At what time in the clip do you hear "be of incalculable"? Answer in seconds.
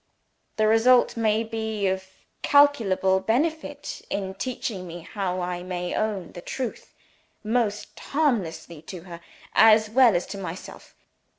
1.43-3.19